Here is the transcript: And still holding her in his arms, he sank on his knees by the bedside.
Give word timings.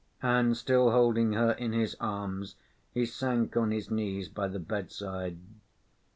And 0.23 0.57
still 0.57 0.89
holding 0.89 1.33
her 1.33 1.51
in 1.51 1.73
his 1.73 1.95
arms, 1.99 2.55
he 2.91 3.05
sank 3.05 3.55
on 3.55 3.69
his 3.69 3.91
knees 3.91 4.29
by 4.29 4.47
the 4.47 4.57
bedside. 4.57 5.37